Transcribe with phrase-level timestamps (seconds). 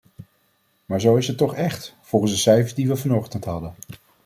[0.85, 3.73] Maar zo is het toch echt, volgens de cijfers die we vanochtend hadden.